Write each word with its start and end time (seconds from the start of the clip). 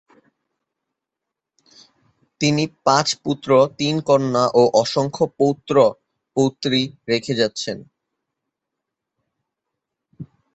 তিনি 2.41 2.63
পাঁচ 2.83 3.07
পুত্র, 3.23 3.49
তিন 3.77 3.95
কন্যা 4.01 4.43
ও 4.53 4.63
অসংখ্য 4.73 5.23
পৌত্র-পুত্রী 5.37 6.81
রেখে 7.09 7.33
গেছেন। 7.35 7.77